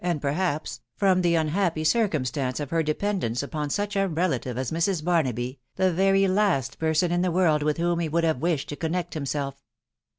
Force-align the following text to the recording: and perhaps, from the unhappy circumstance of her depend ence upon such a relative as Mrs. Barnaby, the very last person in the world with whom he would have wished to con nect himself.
and 0.03 0.19
perhaps, 0.19 0.81
from 0.95 1.21
the 1.21 1.35
unhappy 1.35 1.83
circumstance 1.83 2.59
of 2.59 2.71
her 2.71 2.81
depend 2.81 3.23
ence 3.23 3.43
upon 3.43 3.69
such 3.69 3.95
a 3.95 4.07
relative 4.07 4.57
as 4.57 4.71
Mrs. 4.71 5.03
Barnaby, 5.05 5.59
the 5.75 5.93
very 5.93 6.27
last 6.27 6.79
person 6.79 7.11
in 7.11 7.21
the 7.21 7.29
world 7.31 7.61
with 7.61 7.77
whom 7.77 7.99
he 7.99 8.09
would 8.09 8.23
have 8.23 8.37
wished 8.41 8.69
to 8.69 8.75
con 8.75 8.93
nect 8.93 9.13
himself. 9.13 9.61